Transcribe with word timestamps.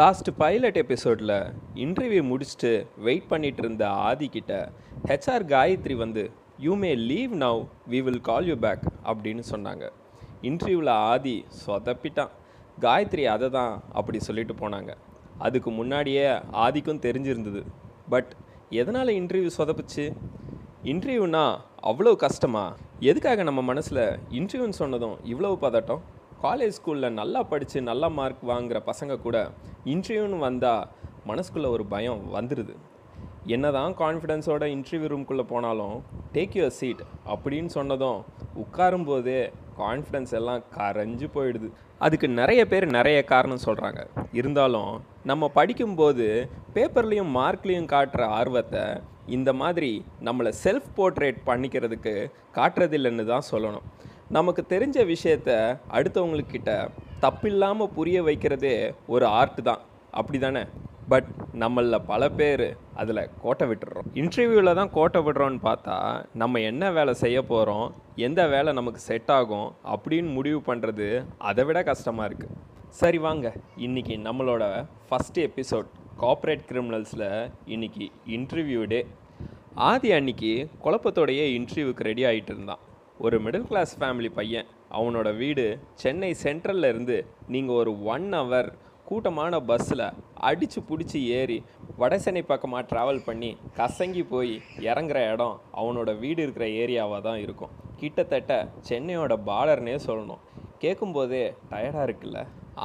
Last 0.00 0.28
pilot 0.38 0.76
எபிசோடில் 0.76 1.32
interview 1.74 2.20
முடிச்சுட்டு 2.28 2.86
wait 2.96 3.26
பண்ணிட்டு 3.28 3.62
இருந்த 3.62 3.88
ஆதிக்கிட்ட 3.88 4.52
ஹெச்ஆர் 5.06 5.44
காயத்ரி 5.52 5.96
வந்து 5.96 6.30
you 6.58 6.74
may 6.74 6.94
leave 6.94 7.32
now 7.34 7.60
we 7.90 8.02
will 8.02 8.20
call 8.20 8.46
you 8.46 8.54
back 8.54 8.84
அப்படின்னு 9.04 9.42
சொன்னாங்க. 9.50 9.90
இன்டர்வியூவில் 10.42 10.88
ஆதி 10.88 11.44
சொதப்பிட்டான். 11.66 12.32
காயத்ரி 12.80 13.24
அதை 13.24 13.50
தான் 13.50 13.82
அப்படி 13.92 14.20
சொல்லிட்டு 14.20 14.54
போனாங்க. 14.54 14.94
அதுக்கு 15.38 15.70
முன்னாடியே 15.70 16.26
ஆதிக்கும் 16.64 17.02
தெரிஞ்சிருந்தது. 17.08 17.62
பட் 18.08 18.32
எதனால் 18.70 19.14
இன்டர்வியூ 19.20 19.50
சொதப்புச்சு? 19.58 20.16
இன்டர்வியூனா 20.84 21.44
அவ்வளோ 21.82 22.16
கஷ்டமா? 22.16 22.76
எதுக்காக 23.00 23.42
நம்ம 23.42 23.62
மனசில் 23.62 24.04
இன்டர்வியூன்னு 24.30 24.80
சொன்னதும் 24.82 25.16
இவ்வளோ 25.24 25.54
பதட்டம்? 25.60 26.02
காலேஜ் 26.42 26.76
ஸ்கூலில் 26.76 27.16
நல்லா 27.18 27.40
படித்து 27.50 27.78
நல்ல 27.88 28.04
மார்க் 28.08 28.40
வாங்குகிற 28.50 28.78
பசங்க 28.86 29.14
கூட 29.20 29.36
இன்டர்வியூன்னு 29.84 30.38
வந்தால் 30.38 30.88
மனசுக்குள்ளே 31.30 31.68
ஒரு 31.76 31.84
பயம் 31.92 32.22
வந்துடுது 32.36 32.74
என்னதான் 33.54 33.92
கான்ஃபிடென்ஸோட 34.00 34.64
இன்டர்வியூ 34.74 35.08
ரூம்குள்ளே 35.12 35.44
போனாலும் 35.52 35.94
டேக் 36.34 36.56
யுவர் 36.58 36.76
சீட் 36.78 37.02
அப்படின்னு 37.34 37.70
சொன்னதும் 37.76 38.18
உட்காரும் 38.62 39.06
போதே 39.10 39.38
கான்ஃபிடென்ஸ் 39.78 40.34
எல்லாம் 40.38 40.62
கரைஞ்சு 40.78 41.26
போயிடுது. 41.36 41.68
அதுக்கு 41.98 42.28
நிறைய 42.40 42.62
பேர் 42.72 42.86
நிறைய 42.98 43.18
காரணம் 43.32 43.64
சொல்கிறாங்க 43.66 44.02
இருந்தாலும் 44.40 44.92
நம்ம 45.30 45.48
படிக்கும்போது 45.58 46.26
பேப்பர்லேயும் 46.74 47.34
மார்க்லேயும் 47.38 47.90
காட்டுற 47.94 48.22
ஆர்வத்தை 48.40 48.84
இந்த 49.36 49.50
மாதிரி 49.62 49.90
நம்மளை 50.28 50.52
செல்ஃப் 50.64 50.92
போர்ட்ரேட் 50.96 51.40
பண்ணிக்கிறதுக்கு 51.46 52.14
காட்டுறதில்லைன்னு 52.54 53.24
தான் 53.24 53.48
சொல்லணும். 53.50 53.86
நமக்கு 54.36 54.62
தெரிஞ்ச 54.72 54.98
விஷயத்த 55.12 55.50
அடுத்தவங்கக்கிட்ட 55.96 56.70
தப்பில்லாமல் 57.24 57.90
புரிய 57.96 58.18
வைக்கிறதே 58.28 58.76
ஒரு 59.14 59.24
ஆர்ட் 59.38 59.58
தான். 59.68 59.82
அப்படி 60.18 60.38
தானே 60.44 60.62
பட் 61.12 61.28
நம்மளில் 61.62 62.06
பல 62.10 62.22
பேர் 62.38 62.64
அதில் 63.00 63.20
கோட்டை 63.42 63.64
விட்டுறோம். 63.70 64.06
இன்டர்வியூவில் 64.20 64.78
தான் 64.78 64.92
கோட்டை 64.96 65.20
விடுறோன்னு 65.26 65.60
பார்த்தா 65.66 65.96
நம்ம 66.42 66.60
என்ன 66.70 66.90
வேலை 66.98 67.14
செய்ய 67.22 67.38
போகிறோம் 67.50 67.86
எந்த 68.26 68.42
வேலை 68.54 68.72
நமக்கு 68.78 69.00
செட் 69.08 69.32
ஆகும் 69.38 69.68
அப்படின்னு 69.94 70.30
முடிவு 70.36 70.60
பண்ணுறது 70.68 71.08
அதை 71.50 71.64
விட 71.70 71.82
கஷ்டமாக 71.90 72.28
இருக்குது 72.30 72.56
சரி 73.00 73.20
வாங்க 73.26 73.52
இன்னைக்கு 73.86 74.16
நம்மளோட 74.28 74.64
ஃபஸ்ட் 75.10 75.40
எபிசோட் 75.48 75.90
கார்ப்பரேட் 76.22 76.64
கிரிமினல்ஸில் 76.70 77.28
இன்னைக்கு 77.74 78.06
இன்டர்வியூ 78.38 78.84
டே 78.94 79.02
ஆதி 79.90 80.10
அன்னைக்கு 80.20 80.54
குழப்பத்தோடையே 80.86 81.46
இன்டர்வியூக்கு 81.58 82.08
ரெடி 82.10 82.24
ஆகிட்டு 82.30 82.52
இருந்தான். 82.54 82.82
ஒரு 83.26 83.36
மிடில் 83.44 83.66
கிளாஸ் 83.68 83.92
ஃபேமிலி 83.98 84.28
பையன் 84.36 84.70
அவனோட 84.98 85.28
வீடு 85.40 85.64
சென்னை 86.02 86.30
சென்ட்ரலில் 86.42 86.88
இருந்து 86.88 87.16
நீங்கள் 87.52 87.78
ஒரு 87.80 87.92
ஒன் 88.14 88.26
ஹவர் 88.36 88.68
கூட்டமான 89.08 89.60
பஸ்ஸில் 89.68 90.02
அடித்து 90.48 90.80
பிடிச்சி 90.88 91.20
ஏறி 91.38 91.58
வடசென்னை 92.00 92.42
பக்கமாக 92.48 92.82
ட்ராவல் 92.90 93.22
பண்ணி 93.28 93.50
கசங்கி 93.78 94.24
போய் 94.32 94.54
இறங்குற 94.88 95.20
இடம் 95.34 95.56
அவனோட 95.80 96.10
வீடு 96.24 96.40
இருக்கிற 96.42 96.66
ஏரியாவாக 96.82 97.20
தான் 97.28 97.40
இருக்கும். 97.44 97.72
கிட்டத்தட்ட 98.02 98.52
சென்னையோட 98.90 99.36
பாலர்னே 99.50 99.96
சொல்லணும். 100.08 100.42
கேட்கும்போதே 100.84 101.44
டயர்டாக 101.72 102.08
இருக்குல்ல? 102.08 102.40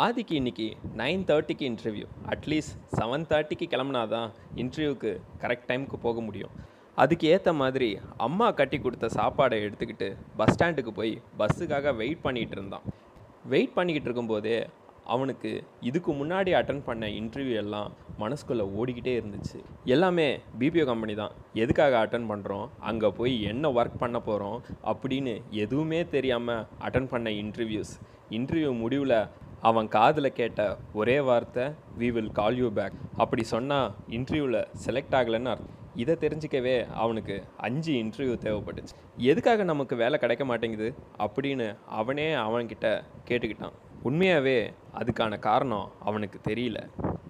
ஆதிக்கு 0.06 0.34
இன்னைக்கு 0.42 0.70
நைன் 1.02 1.28
தேர்ட்டிக்கு 1.32 1.68
இன்டர்வியூ 1.72 2.08
அட்லீஸ்ட் 2.34 2.78
செவன் 3.00 3.30
தேர்ட்டிக்கு 3.34 3.68
கிளம்புனாதான் 3.74 4.32
இன்டர்வியூக்கு 4.64 5.14
கரெக்ட் 5.44 5.70
டைமுக்கு 5.72 6.00
போக 6.08 6.20
முடியும். 6.22 6.56
அதுக்கு 7.02 7.26
ஏற்ற 7.34 7.50
மாதிரி 7.62 7.90
அம்மா 8.26 8.48
கட்டி 8.60 8.78
கொடுத்த 8.80 9.08
சாப்பாடை 9.18 9.58
எடுத்துக்கிட்டு 9.66 10.08
பஸ் 10.40 10.52
ஸ்டாண்டுக்கு 10.54 10.92
போய் 11.00 11.14
பஸ்ஸுக்காக 11.40 11.94
வெயிட் 12.02 12.26
பண்ணிகிட்டு 12.26 12.56
இருந்தான். 12.58 12.86
வெயிட் 13.54 13.76
பண்ணிக்கிட்டு 13.78 14.10
இருக்கும்போதே 14.10 14.58
அவனுக்கு 15.16 15.52
இதுக்கு 15.90 16.12
முன்னாடி 16.20 16.52
அட்டன் 16.60 16.82
பண்ண 16.88 17.06
இன்டர்வியூ 17.20 17.58
எல்லாம் 17.64 17.90
மனசுக்குள்ளே 18.24 18.66
ஓடிக்கிட்டே 18.78 19.14
இருந்துச்சு. 19.20 19.60
எல்லாமே 19.94 20.28
பிபிஓ 20.60 20.86
கம்பெனி 20.92 21.14
தான். 21.22 21.36
எதுக்காக 21.64 21.96
அட்டன் 22.04 22.28
பண்ணுறோம் 22.32 22.66
அங்கே 22.90 23.10
போய் 23.20 23.36
என்ன 23.52 23.72
ஒர்க் 23.78 24.02
பண்ண 24.04 24.20
போகிறோம் 24.28 24.58
அப்படின்னு 24.92 25.36
எதுவுமே 25.66 26.00
தெரியாமல் 26.16 26.66
அட்டன் 26.88 27.12
பண்ண 27.14 27.30
இன்டர்வியூஸ் 27.44 27.94
இன்டர்வியூ 28.38 28.72
முடிவில் 28.84 29.20
அவன் 29.70 29.88
காதில் 29.98 30.36
கேட்ட 30.40 30.62
ஒரே 30.94 31.18
வார்த்தை 31.30 31.64
we 32.00 32.10
will 32.16 32.32
call 32.40 32.60
you 32.62 32.70
back 32.80 32.98
அப்படி 33.24 33.44
சொன்னால் 33.54 33.88
இன்டர்வியூவில் 34.18 34.62
செலக்ட் 34.86 35.18
ஆகலைன்னு 35.20 35.52
அர்த்தம் 35.54 35.74
இதை 35.98 36.16
தெரிஞ்சிக்கவே 36.20 36.76
அவனுக்கு 36.94 37.36
அஞ்சு 37.58 37.94
இன்டர்வியூ 37.94 38.36
தேவைப்பட்டுச்சு. 38.46 38.96
எதுக்காக 39.18 39.64
நமக்கு 39.64 39.96
வேலை 39.96 40.20
கிடைக்க 40.20 40.46
மாட்டேங்குது? 40.46 40.88
அப்படின்னு 41.18 41.68
அவனே 41.88 42.28
அவன்கிட்ட 42.36 42.88
கேட்டுக்கிட்டான். 43.28 43.76
உண்மையாகவே 44.04 44.58
அதுக்கான 45.00 45.40
காரணம் 45.40 45.88
அவனுக்கு 46.00 46.40
தெரியல. 46.44 46.80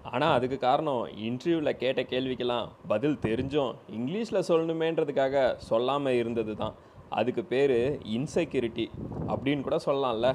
ஆனால் 0.02 0.34
அதுக்கு 0.34 0.58
காரணம் 0.58 1.02
இன்டர்வியூவில் 1.28 1.76
கேட்ட 1.76 2.02
கேள்விக்கெல்லாம் 2.02 2.68
பதில் 2.88 3.18
தெரிஞ்சும் 3.22 3.72
இங்கிலீஷில் 3.90 4.48
சொல்லணுமேன்றதுக்காக 4.48 5.54
சொல்லாமல் 5.56 6.18
இருந்தது 6.22 6.56
தான் 6.56 6.74
அதுக்கு 7.10 7.44
பேர் 7.44 7.76
இன்செக்யூரிட்டி 8.16 8.86
அப்படின்னு 9.28 9.60
கூட 9.60 9.78
சொல்லலாம்ல. 9.86 10.30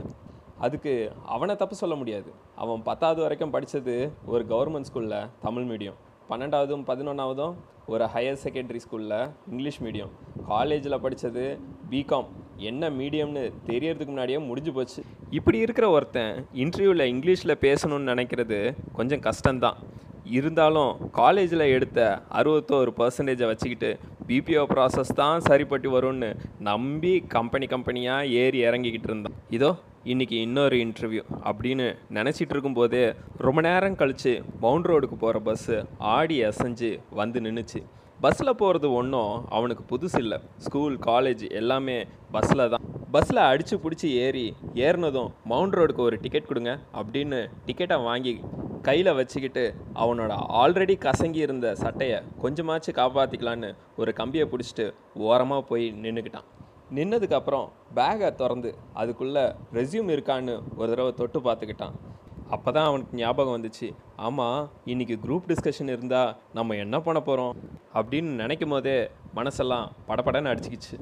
அதுக்கு 0.58 0.94
அவனை 1.26 1.56
தப்பு 1.56 1.76
சொல்ல 1.76 1.96
முடியாது. 1.96 2.30
அவன் 2.56 2.84
பத்தாவது 2.84 3.22
வரைக்கும் 3.22 3.50
படித்தது 3.50 3.96
ஒரு 4.26 4.46
கவர்மெண்ட் 4.50 4.90
ஸ்கூலில் 4.94 5.30
தமிழ் 5.42 5.70
மீடியம் 5.72 6.00
பன்னெண்டாவதும் 6.29 6.84
பதினொன்றாவதும் 6.89 7.53
ஒரு 7.94 8.06
ஹையர் 8.13 8.39
செகண்டரி 8.44 8.79
ஸ்கூலில் 8.84 9.17
இங்கிலீஷ் 9.51 9.79
மீடியம் 9.84 10.11
காலேஜில் 10.47 11.01
படித்தது 11.06 11.44
பிகாம் 11.91 12.29
என்ன 12.69 12.89
மீடியம்னு 13.00 13.44
தெரியறதுக்கு 13.69 14.13
முன்னாடியே 14.13 14.39
முடிஞ்சு 14.50 14.72
போச்சு. 14.72 15.01
இப்படி 15.38 15.57
இருக்கிற 15.66 15.89
ஒருத்தன் 15.89 16.34
இன்டர்வியூவில் 16.63 17.06
இங்கிலீஷில் 17.13 17.61
பேசணும்னு 17.66 18.11
நினைக்கிறது 18.11 18.59
கொஞ்சம் 18.97 19.23
கஷ்டம்தான். 19.28 19.79
இருந்தாலும் 20.38 20.91
காலேஜில் 21.19 21.72
எடுத்த 21.75 22.00
அறுபத்தோரு 22.40 22.91
பர்சன்டேஜை 23.00 23.47
வச்சுக்கிட்டு 23.51 23.90
பிபிஓ 24.28 24.63
ப்ராசஸ் 24.73 25.17
தான் 25.22 25.40
சரிப்பட்டு 25.47 25.90
வரும்னு 25.95 26.29
நம்பி 26.69 27.13
கம்பெனி 27.35 27.66
கம்பெனியாக 27.73 28.29
ஏறி 28.44 28.61
இறங்கிக்கிட்டு 28.67 29.09
இருந்தான். 29.11 29.38
இதோ 29.57 29.72
இன்னைக்கு 30.12 30.38
இன்னொரு 30.41 30.75
இன்டர்வியூ 30.75 31.22
அப்படின்னு 31.50 31.86
நினச்சிட்டு 32.14 32.50
இருக்கும்போதே 32.50 33.03
ரொம்ப 33.38 33.62
நேரம் 33.62 33.96
கழித்து 33.96 34.31
மவுண்ட் 34.59 34.88
ரோடுக்கு 34.90 35.18
போகிற 35.18 35.40
பஸ்ஸு 35.40 35.75
ஆடி 35.97 36.38
அசைஞ்சு 36.44 36.90
வந்து 37.09 37.40
நின்றுச்சு 37.40 37.80
பஸ்ஸில் 38.19 38.52
போகிறது 38.56 38.88
ஒன்றும் 38.94 39.46
அவனுக்கு 39.50 39.84
புதுசு 39.91 40.18
இல்லை. 40.18 40.38
ஸ்கூல் 40.58 40.96
காலேஜ் 41.06 41.44
எல்லாமே 41.52 41.97
பஸ்ஸில் 42.31 42.69
தான். 42.69 42.84
பஸ்ஸில் 43.12 43.41
அடித்து 43.44 43.78
பிடிச்சி 43.78 44.09
ஏறி 44.25 44.46
ஏறினதும் 44.74 45.30
மவுண்ட் 45.46 45.78
ரோடுக்கு 45.78 46.02
ஒரு 46.02 46.18
டிக்கெட் 46.22 46.46
கொடுங்க 46.46 46.74
அப்படின்னு 46.94 47.40
டிக்கெட்டை 47.68 48.00
வாங்கி 48.03 48.34
கையில் 48.81 49.12
வச்சுக்கிட்டு 49.14 49.66
அவனோட 49.96 50.31
ஆல்ரெடி 50.62 50.97
கசங்கி 51.06 51.41
இருந்த 51.47 51.75
சட்டையை 51.75 52.20
கொஞ்சமாச்சு 52.44 52.94
காப்பாற்றிக்கலான்னு 53.00 53.70
ஒரு 53.96 54.14
கம்பியை 54.14 54.47
பிடிச்சிட்டு 54.47 54.88
ஓரமாக 55.30 55.62
போய் 55.62 55.88
நின்றுக்கிட்டான் 56.02 56.50
நின்னதுக்கப்புறம் 56.96 57.68
பேகை 57.98 58.28
திறந்து 58.40 58.72
அதுக்குள்ளே 59.02 59.44
ரெஸ்யூம் 59.78 60.09
இருக்கான்னு 60.16 60.56
ஒரு 60.80 60.90
தடவை 60.92 61.12
தொட்டு 61.20 61.40
பார்த்துக்கிட்டான். 61.46 61.96
அப்போ 62.56 62.70
தான் 62.76 62.88
அவனுக்கு 62.90 63.20
ஞாபகம் 63.22 63.56
வந்துச்சு 63.56 63.88
ஆமாம் 64.26 64.59
இன்றைக்கி 64.92 65.16
குரூப் 65.24 65.48
டிஸ்கஷன் 65.52 65.92
இருந்தால் 65.94 66.32
நம்ம 66.58 66.76
என்ன 66.84 66.96
பண்ண 67.06 67.20
போகிறோம் 67.30 67.53
அப்படின்னு 68.00 68.32
நினைக்கும் 68.44 68.74
போதே 68.76 68.98
மனசெல்லாம் 69.40 69.88
படப்படன்னு 70.09 70.52
அடிச்சுக்கிச்சு. 70.52 70.98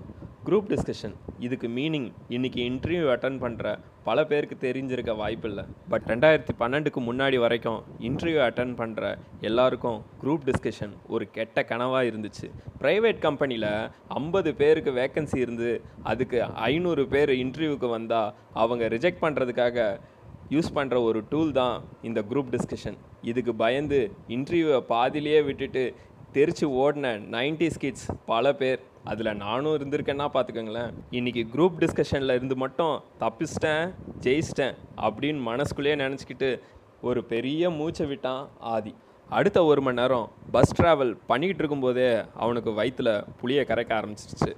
குரூப் 0.46 0.70
டிஸ்கஷன் 0.72 1.14
இதுக்கு 1.46 1.68
மீனிங் 1.76 2.08
இன்றைக்கி 2.36 2.60
இன்டர்வியூ 2.70 3.04
அட்டன் 3.14 3.38
பண்ணுற 3.44 3.74
பல 4.08 4.24
பேருக்கு 4.30 4.56
தெரிஞ்சிருக்க 4.64 5.14
வாய்ப்பில்லை. 5.20 5.64
பட் 5.92 6.06
ரெண்டாயிரத்தி 6.12 6.54
பன்னெண்டுக்கு 6.62 7.02
முன்னாடி 7.08 7.38
வரைக்கும் 7.44 7.78
இன்டர்வியூ 8.08 8.40
அட்டன் 8.48 8.74
பண்ணுற 8.80 9.12
எல்லாருக்கும் 9.50 10.00
குரூப் 10.22 10.48
டிஸ்கஷன் 10.50 10.94
ஒரு 11.14 11.26
கெட்ட 11.36 11.66
கனவாக 11.72 12.10
இருந்துச்சு. 12.10 12.48
ப்ரைவேட் 12.82 13.22
கம்பெனியில் 13.28 13.70
ஐம்பது 14.20 14.52
பேருக்கு 14.62 14.94
வேக்கன்சி 15.00 15.40
இருந்து 15.46 15.70
அதுக்கு 16.12 16.40
ஐநூறு 16.70 17.06
பேர் 17.14 17.34
இன்டர்வியூக்கு 17.44 17.90
வந்தால் 17.98 18.34
அவங்க 18.62 18.88
ரிஜெக்ட் 18.96 19.24
பண்ணுறதுக்காக 19.26 19.88
யூஸ் 20.56 20.76
பண்ணுற 20.78 21.00
ஒரு 21.10 21.22
டூல் 21.32 21.52
தான் 21.62 21.76
இந்த 22.10 22.22
குரூப் 22.32 22.54
டிஸ்கஷன் 22.56 22.98
இதுக்கு 23.32 23.56
பயந்து 23.56 24.00
இன்டர்வியூவை 24.38 24.80
பாதியிலேயே 24.96 25.42
விட்டுட்டு 25.50 25.84
தெரிச்சு 26.36 26.66
ஓடின 26.82 27.08
நைன்டி 27.36 27.70
கிட்ஸ் 27.84 28.10
பல 28.32 28.54
பேர் 28.54 28.82
அதில் 29.04 29.36
நானும் 29.36 29.76
இருந்திருக்கேன்னா 29.78 30.26
பார்த்துக்கோங்களேன் 30.34 30.92
இன்றைக்கி 31.12 31.42
குரூப் 31.54 31.78
டிஸ்கஷனில் 31.80 32.34
இருந்து 32.36 32.56
மட்டும் 32.56 33.04
தப்பிச்சிட்டேன் 33.20 33.86
ஜெயிச்சிட்டேன் 34.26 34.76
அப்படின்னு 35.06 35.40
மனசுக்குள்ளேயே 35.42 35.96
நினச்சிக்கிட்டு 35.96 36.50
ஒரு 37.02 37.24
பெரிய 37.24 37.70
மூச்சை 37.70 38.06
விட்டான் 38.06 38.50
ஆதி. 38.60 38.96
அடுத்த 39.30 39.64
ஒரு 39.64 39.82
மணி 39.82 40.00
நேரம் 40.02 40.28
பஸ் 40.52 40.82
ட்ராவல் 40.82 41.14
பண்ணிக்கிட்டு 41.28 41.64
இருக்கும்போதே 41.64 42.24
அவனுக்கு 42.36 42.74
வயிற்றில் 42.74 43.14
புளியை 43.42 43.64
கரைக்க 43.72 43.92
ஆரம்பிச்சிருச்சு. 44.00 44.52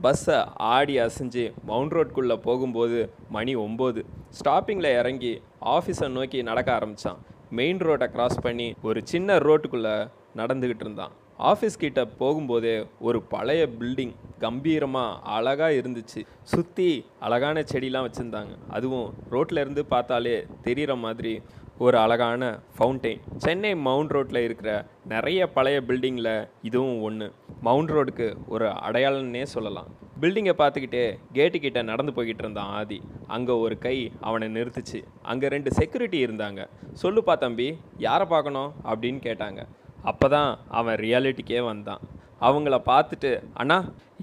பஸ்ஸை 0.00 0.38
ஆடி 0.74 0.98
அசைஞ்சு 0.98 1.44
மவுண்ட் 1.64 1.92
ரோட்குள்ளே 1.92 2.36
போகும்போது 2.36 3.12
மணி 3.30 3.56
ஒம்பது. 3.56 4.02
ஸ்டாப்பிங்கில் 4.38 4.98
இறங்கி 4.98 5.42
ஆஃபீஸை 5.76 6.08
நோக்கி 6.08 6.42
நடக்க 6.42 6.74
ஆரம்பித்தான் 6.74 7.18
மெயின் 7.50 7.78
ரோட்டை 7.78 8.08
கிராஸ் 8.08 8.40
பண்ணி 8.40 8.74
ஒரு 8.82 9.00
சின்ன 9.04 9.38
ரோட்டுக்குள்ளே 9.38 9.96
நடந்துக்கிட்டு 10.36 10.86
இருந்தான். 10.86 11.14
ஆஃபீஸ் 11.48 11.78
கிட்ட 11.78 12.00
போகும்போதே 12.20 12.86
ஒரு 13.00 13.22
பழைய 13.22 13.68
பில்டிங் 13.80 14.12
கம்பீரமாக 14.38 15.20
அழகாக 15.36 15.72
இருந்துச்சு. 15.72 16.20
சுற்றி 16.42 17.04
அழகான 17.20 17.60
செடிலாம் 17.72 18.06
வச்சுருந்தாங்க. 18.06 18.52
அதுவும் 18.68 19.14
ரோட்டில் 19.30 19.58
இருந்து 19.58 19.84
பார்த்தாலே 19.84 20.46
தெரிகிற 20.62 20.94
மாதிரி 20.96 21.40
ஒரு 21.78 21.98
அழகான 21.98 22.60
ஃபவுண்டெயின். 22.78 23.20
சென்னை 23.36 23.74
மவுண்ட் 23.74 24.10
ரோட்டில் 24.10 24.42
இருக்கிற 24.42 24.86
நிறைய 25.08 25.48
பழைய 25.52 25.82
பில்டிங்கில் 25.88 26.48
இதுவும் 26.62 27.02
ஒன்று 27.02 27.32
மவுண்ட் 27.60 27.90
ரோடுக்கு 27.90 28.36
ஒரு 28.48 28.66
அடையாளம்னே 28.66 29.42
சொல்லலாம். 29.42 29.90
பில்டிங்கை 30.20 30.54
பார்த்துக்கிட்டே 30.58 31.18
கேட்டு 31.32 31.60
கிட்ட 31.60 31.82
நடந்து 31.82 32.12
போய்கிட்டு 32.16 32.44
இருந்தான் 32.44 32.72
ஆதி. 32.80 33.02
அங்கே 33.26 33.52
ஒரு 33.52 33.78
கை 33.78 34.12
அவனை 34.20 34.48
நிறுத்துச்சு. 34.48 35.02
அங்கே 35.22 35.48
ரெண்டு 35.48 35.72
செக்யூரிட்டி 35.72 36.24
இருந்தாங்க. 36.26 36.66
சொல்லுப்பா 37.02 37.38
தம்பி 37.38 37.78
யாரை 37.98 38.26
பார்க்கணும்? 38.26 38.72
அப்படின்னு 38.84 39.20
கேட்டாங்க. 39.28 39.62
அப்போ 40.10 40.26
தான் 40.28 40.50
அவன் 40.78 40.98
ரியாலிட்டிக்கே 41.04 41.60
வந்தான். 41.70 42.02
அவங்கள 42.48 42.76
பார்த்துட்டு 42.90 43.30
அண்ணா 43.60 43.78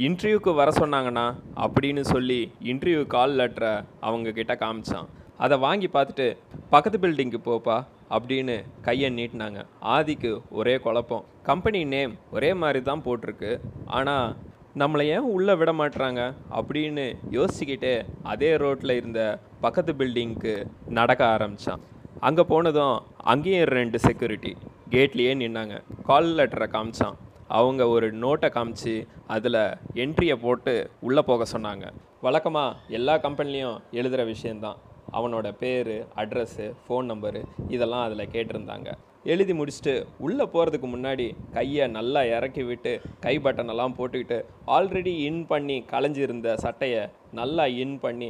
இன்டர்வியூக்கு 0.06 0.51
வர 0.59 0.69
சொன்னாங்கண்ணா 0.79 1.25
அப்படின்னு 1.65 2.03
சொல்லி 2.13 2.39
இன்டர்வியூ 2.71 3.01
கால் 3.15 3.35
லெட்டரை 3.39 3.74
அவங்கக்கிட்ட 4.07 4.53
காமிச்சான். 4.63 5.07
அதை 5.45 5.56
வாங்கி 5.65 5.88
பார்த்துட்டு 5.95 6.27
பக்கத்து 6.74 6.97
பில்டிங்க்கு 7.03 7.39
போப்பா 7.50 7.77
அப்படின்னு 8.15 8.56
கையை 8.88 9.09
நீட்டினாங்க. 9.18 9.59
ஆதிக்கு 9.95 10.31
ஒரே 10.59 10.75
குழப்பம். 10.85 11.25
கம்பெனி 11.50 11.81
நேம் 11.94 12.13
ஒரே 12.35 12.51
மாதிரி 12.62 12.79
தான் 12.89 13.03
போட்டிருக்கு. 13.07 13.51
ஆனால் 13.97 14.35
நம்மளை 14.81 15.03
ஏன் 15.15 15.27
உள்ளே 15.35 15.53
விட 15.59 15.71
மாட்டுறாங்க 15.79 16.21
அப்படின்னு 16.57 17.06
யோசிச்சுக்கிட்டே 17.35 17.94
அதே 18.31 18.50
ரோட்டில் 18.63 18.97
இருந்த 18.97 19.21
பக்கத்து 19.65 19.94
பில்டிங்க்கு 20.01 20.56
நடக்க 20.97 21.21
ஆரம்பித்தான் 21.35 21.83
அங்கே 22.27 22.44
போனதும் 22.51 22.97
அங்கேயும் 23.33 23.71
ரெண்டு 23.77 23.97
செக்யூரிட்டி 24.07 24.51
கேட்லேயே 24.94 25.31
நின்னாங்க. 25.44 25.75
கால் 26.10 26.30
லெட்டரை 26.38 26.68
காமிச்சான். 26.75 27.16
அவங்க 27.57 27.81
ஒரு 27.95 28.07
நோட்டை 28.24 28.50
காமிச்சு 28.56 28.94
அதில் 29.36 29.62
என்ட்ரியை 30.04 30.36
போட்டு 30.44 30.74
உள்ளே 31.07 31.22
போக 31.22 31.45
சொன்னாங்க. 31.54 31.86
வழக்கமாக 32.25 32.78
எல்லா 32.98 33.16
கம்பெனிலையும் 33.25 33.78
எழுதுகிற 33.92 34.24
விஷயந்தான் 34.34 34.78
அவனோட 35.18 35.48
பேர் 35.60 35.92
அட்ரஸ்ஸு 36.22 36.66
ஃபோன் 36.84 37.06
நம்பரு 37.12 37.42
இதெல்லாம் 37.75 38.06
அதில் 38.07 38.31
கேட்டிருந்தாங்க. 38.34 38.89
எழுதி 39.34 39.54
முடிச்சுட்டு 39.60 39.94
உள்ளே 40.25 40.45
போகிறதுக்கு 40.54 40.88
முன்னாடி 40.92 41.28
கையை 41.54 41.86
நல்லா 41.98 42.22
இறக்கி 42.36 42.63
விட்டு 42.63 42.92
கை 43.25 43.34
பட்டனெல்லாம் 43.45 43.95
போட்டுக்கிட்டு 43.98 44.38
ஆல்ரெடி 44.78 45.13
இன் 45.30 45.42
பண்ணி 45.45 45.78
களைஞ்சிருந்த 45.94 46.54
சட்டையை 46.66 47.04
நல்லா 47.39 47.66
இன் 47.84 47.98
பண்ணி 48.00 48.30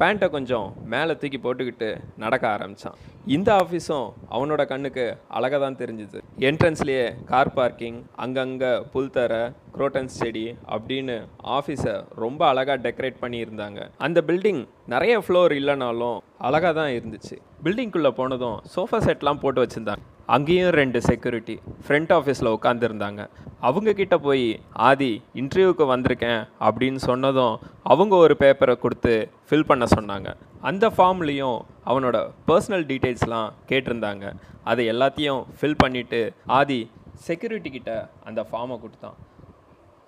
பேண்ட்டை 0.00 0.26
கொஞ்சம் 0.34 0.66
மேலே 0.92 1.12
தூக்கி 1.20 1.38
போட்டுக்கிட்டு 1.44 1.86
நடக்க 2.22 2.44
ஆரம்பித்தான் 2.54 2.96
இந்த 3.36 3.48
ஆஃபீஸும் 3.62 4.08
அவனோட 4.36 4.62
கண்ணுக்கு 4.72 5.04
அழகாக 5.36 5.60
தான் 5.62 5.78
தெரிஞ்சுது. 5.82 6.18
என்ட்ரன்ஸ்லேயே 6.48 7.06
கார் 7.30 7.50
பார்க்கிங் 7.58 7.96
அங்கங்கே 8.24 8.72
புல்தரை 8.94 9.40
குரோட்டன்ஸ் 9.76 10.18
செடி 10.20 10.44
அப்படின்னு 10.74 11.16
ஆஃபீஸை 11.58 11.94
ரொம்ப 12.24 12.42
அழகாக 12.52 12.76
டெக்கரேட் 12.88 13.22
பண்ணியிருந்தாங்க. 13.22 13.80
அந்த 14.08 14.22
பில்டிங் 14.30 14.62
நிறைய 14.94 15.16
ஃப்ளோர் 15.26 15.54
இல்லைனாலும் 15.60 16.18
அழகாக 16.48 16.74
தான் 16.80 16.92
இருந்துச்சு. 16.98 17.38
பில்டிங்குள்ளே 17.64 18.12
போனதும் 18.20 18.60
சோஃபா 18.74 19.00
செட்லாம் 19.08 19.42
போட்டு 19.44 19.62
வச்சுருந்தாங்க. 19.64 20.04
அங்கேயும் 20.34 20.72
ரெண்டு 20.80 20.98
செக்யூரிட்டி 21.08 21.54
ஃப்ரண்ட் 21.84 22.12
ஆஃபீஸில் 22.16 22.54
உட்காந்துருந்தாங்க 22.56 23.22
அவங்க 23.66 23.90
கிட்ட 23.92 24.18
போய் 24.18 24.46
ஆதி 24.88 25.10
இன்டர்வியூக்கு 25.40 25.84
வந்திருக்கேன் 25.92 26.40
அப்படின்னு 26.68 27.00
சொன்னதும் 27.08 27.54
அவங்க 27.92 28.14
ஒரு 28.24 28.36
பேப்பரை 28.40 28.74
கொடுத்து 28.78 29.14
ஃபில் 29.48 29.68
பண்ண 29.70 29.84
சொன்னாங்க. 29.96 30.30
அந்த 30.68 30.86
ஃபார்ம்லேயும் 30.96 31.58
அவனோட 31.90 32.16
பர்சனல் 32.48 32.86
டீட்டெயில்ஸ்லாம் 32.90 33.50
கேட்டிருந்தாங்க. 33.70 34.24
அதை 34.70 34.84
எல்லாத்தையும் 34.92 35.40
ஃபில் 35.60 35.80
பண்ணிவிட்டு 35.84 36.20
ஆதி 36.58 36.80
செக்யூரிட்டி 37.28 37.70
கிட்ட 37.70 37.92
அந்த 38.24 38.40
ஃபார்மை 38.50 38.78
கொடுத்தான். 38.80 39.16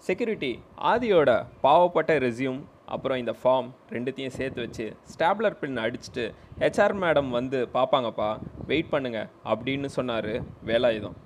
செக்யூரிட்டி 0.09 0.53
ஆதியோட 0.93 1.31
பாவப்பட்ட 1.63 2.19
ரெஸ்யூம் 2.27 2.61
அப்புறம் 2.95 3.21
இந்த 3.23 3.33
ஃபார்ம் 3.41 3.69
ரெண்டுத்தையும் 3.95 4.37
சேர்த்து 4.39 4.61
வச்சு 4.65 4.87
ஸ்டாப்லர் 5.13 5.59
பின் 5.61 5.81
அடிச்சுட்டு 5.85 6.25
ஹெச்ஆர் 6.63 6.97
மேடம் 7.03 7.31
வந்து 7.39 7.59
பார்ப்பாங்கப்பா 7.77 8.31
வெயிட் 8.71 8.93
பண்ணுங்கள் 8.95 9.31
அப்படின்னு 9.53 9.89
சொன்னார் 9.97 10.33
வேலாயுதம். 10.71 11.17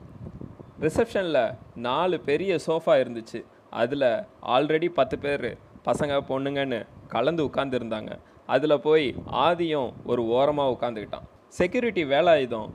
ரிசப்ஷனில் 0.85 1.43
நாலு 1.87 2.17
பெரிய 2.31 2.53
சோஃபா 2.67 2.94
இருந்துச்சு. 3.03 3.41
அதில் 3.82 4.09
ஆல்ரெடி 4.55 4.88
பத்து 4.99 5.17
பேர் 5.25 5.49
பசங்க 5.88 6.17
பொண்ணுங்கன்னு 6.31 6.81
கலந்து 7.14 7.43
உட்காந்துருந்தாங்க 7.49 8.12
அதில் 8.55 8.82
போய் 8.87 9.06
ஆதியும் 9.47 9.91
ஒரு 10.11 10.23
ஓரமாக 10.37 10.75
உட்காந்துக்கிட்டான் 10.75 11.29
செக்யூரிட்டி 11.59 12.03
வேலாயுதம் 12.12 12.70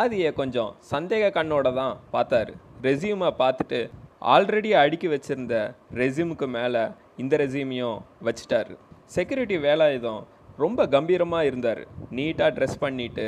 ஆதியை 0.00 0.30
கொஞ்சம் 0.40 0.72
சந்தேக 0.92 1.24
கண்ணோட 1.38 1.68
தான் 1.80 1.94
பார்த்தாரு. 2.14 2.52
ரெஸ்யூமை 2.86 3.30
பார்த்துட்டு 3.42 3.80
ஆல்ரெடி 4.34 4.70
அடுக்கி 4.82 5.08
வச்சுருந்த 5.12 5.56
ரெஸ்யூமுக்கு 6.00 6.46
மேலே 6.56 6.82
இந்த 7.22 7.36
ரெஸ்யூமையும் 7.42 7.98
வச்சிட்டாரு. 8.26 8.74
செக்யூரிட்டி 9.16 9.56
வேலாயுதம் 9.66 10.22
ரொம்ப 10.62 10.86
கம்பீரமாக 10.94 11.48
இருந்தார். 11.50 11.82
நீட்டாக 12.16 12.50
ட்ரெஸ் 12.56 12.80
பண்ணிட்டு 12.84 13.26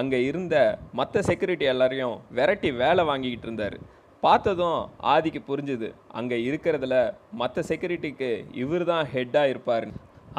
அங்கே 0.00 0.18
இருந்த 0.30 0.56
மற்ற 0.98 1.22
செக்யூரிட்டி 1.28 1.66
எல்லாரையும் 1.72 2.16
விரட்டி 2.38 2.70
வேலை 2.82 3.04
வாங்கிக்கிட்டு 3.10 3.46
இருந்தார். 3.48 3.76
பார்த்ததும் 4.24 4.80
ஆதிக்கு 5.14 5.40
புரிஞ்சுது. 5.50 5.88
அங்கே 6.18 6.36
இருக்கிறதுல 6.48 6.96
மற்ற 7.40 7.62
செக்யூரிட்டிக்கு 7.70 8.30
இவர் 8.62 8.84
தான் 8.92 9.04
ஹெட்டாக 9.14 9.52
இருப்பார். 9.52 9.86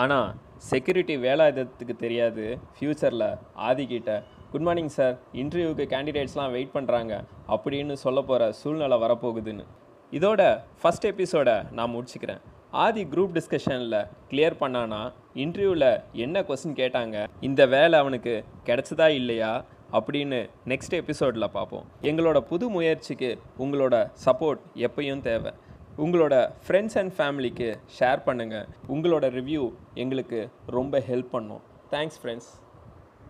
ஆனால் 0.04 0.30
செக்யூரிட்டி 0.72 1.16
வேலாயுதத்துக்கு 1.26 1.96
தெரியாது. 2.06 2.46
ஃப்யூச்சரில் 2.76 3.30
ஆதிக்கிட்ட 3.70 4.12
குட் 4.52 4.66
மார்னிங் 4.68 4.94
சார் 4.98 5.16
இன்டர்வியூக்கு 5.42 5.86
கேண்டிடேட்ஸ்லாம் 5.94 6.54
வெயிட் 6.56 6.76
பண்ணுறாங்க 6.76 7.14
அப்படின்னு 7.56 7.96
சொல்ல 8.06 8.22
போகிற 8.30 8.52
சூழ்நிலை 8.62 9.00
வரப்போகுதுன்னு. 9.06 9.66
இதோட 10.18 10.42
ஃபஸ்ட் 10.82 11.08
எபிசோடை 11.12 11.56
நான் 11.78 11.94
முடிச்சுக்கிறேன். 11.96 12.44
ஆதி 12.84 13.04
குரூப் 13.12 13.36
டிஸ்கஷனில் 13.38 13.96
கிளியர் 14.32 14.56
பண்ணானா 14.60 15.00
இன்டர்வியூவில் 15.44 15.86
என்ன 16.24 16.42
கொஸ்டின் 16.48 16.76
கேட்டாங்க 16.80 17.16
இந்த 17.48 17.62
வேலை 17.74 17.96
அவனுக்கு 18.00 18.34
கிடைச்சதா 18.68 19.08
இல்லையா 19.20 19.52
அப்படின்னு 19.98 20.40
நெக்ஸ்ட் 20.72 20.96
எபிசோடில் 21.00 21.54
பார்ப்போம். 21.56 21.86
எங்களோட 22.10 22.40
புது 22.52 22.68
முயற்சிக்கு 22.76 23.30
உங்களோட 23.64 23.96
சப்போர்ட் 24.26 24.62
எப்பயும் 24.88 25.24
தேவை. 25.30 25.54
உங்களோட 26.06 26.36
ஃப்ரெண்ட்ஸ் 26.66 26.98
அண்ட் 27.02 27.16
ஃபேமிலிக்கு 27.20 27.70
ஷேர் 27.98 28.22
பண்ணுங்கள் 28.28 28.68
உங்களோட 28.96 29.26
ரிவ்யூ 29.40 29.64
எங்களுக்கு 30.04 30.42
ரொம்ப 30.78 31.04
ஹெல்ப் 31.10 31.34
பண்ணும். 31.36 31.64
Thanks 31.96 32.20
friends 32.22 32.52